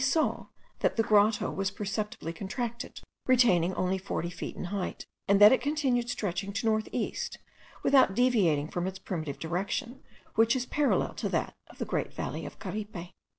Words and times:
We 0.01 0.05
saw 0.05 0.47
that 0.79 0.95
the 0.95 1.03
grotto 1.03 1.51
was 1.51 1.69
perceptibly 1.69 2.33
contracted, 2.33 3.01
retaining 3.27 3.75
only 3.75 3.99
forty 3.99 4.31
feet 4.31 4.55
in 4.55 4.63
height, 4.73 5.05
and 5.27 5.39
that 5.39 5.51
it 5.51 5.61
continued 5.61 6.09
stretching 6.09 6.53
to 6.53 6.65
north 6.65 6.89
east, 6.91 7.37
without 7.83 8.15
deviating 8.15 8.69
from 8.69 8.87
its 8.87 8.97
primitive 8.97 9.37
direction, 9.37 10.01
which 10.33 10.55
is 10.55 10.65
parallel 10.65 11.13
to 11.13 11.29
that 11.29 11.53
of 11.67 11.77
the 11.77 11.85
great 11.85 12.11
valley 12.11 12.47
of 12.47 12.57
Caripe. 12.57 13.11